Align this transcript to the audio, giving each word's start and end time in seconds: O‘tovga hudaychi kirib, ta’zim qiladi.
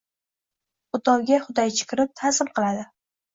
O‘tovga 0.99 1.39
hudaychi 1.43 1.87
kirib, 1.93 2.11
ta’zim 2.23 2.51
qiladi. 2.57 2.89